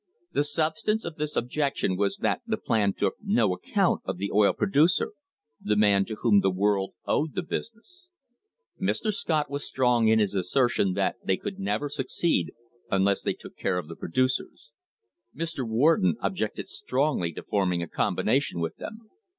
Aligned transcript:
The 0.31 0.43
substance 0.43 1.05
of 1.05 1.17
this 1.17 1.35
objection 1.35 1.95
was 1.95 2.17
that 2.21 2.41
the 2.47 2.57
plan 2.57 2.93
took 2.93 3.17
no 3.21 3.53
account 3.53 4.01
of 4.03 4.17
the 4.17 4.31
oil 4.31 4.51
producer— 4.51 5.11
the 5.61 5.75
man 5.75 6.05
to 6.05 6.15
whom 6.15 6.39
the 6.41 6.49
world 6.49 6.95
owed 7.05 7.35
the 7.35 7.43
business. 7.43 8.07
Mr. 8.81 9.13
Scott 9.13 9.47
was 9.51 9.63
strong 9.63 10.07
in 10.07 10.17
his 10.17 10.33
assertion 10.33 10.93
that 10.93 11.17
they 11.23 11.37
could 11.37 11.59
never 11.59 11.87
succeed 11.87 12.51
unless 12.89 13.21
they 13.21 13.33
took 13.33 13.55
care 13.55 13.77
of 13.77 13.87
the 13.87 13.95
producers. 13.95 14.71
Mr. 15.37 15.69
Warden 15.69 16.15
objected 16.19 16.67
strongly 16.67 17.31
to 17.33 17.43
forming 17.43 17.83
a 17.83 17.87
combination 17.87 18.59
with 18.59 18.77
them. 18.77 19.07